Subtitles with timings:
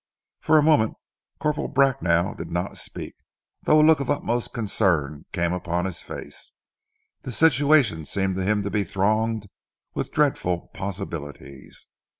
[0.39, 0.95] For a moment
[1.37, 3.13] Corporal Bracknell did not speak,
[3.65, 6.53] though a look of utmost concern came upon his face.
[7.21, 9.47] The situation seemed to him to be thronged
[9.93, 11.85] with dreadful possibilities.